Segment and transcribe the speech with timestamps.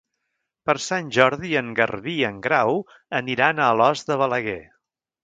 [0.69, 2.81] Per Sant Jordi en Garbí i en Grau
[3.19, 4.57] aniran a Alòs de Balaguer.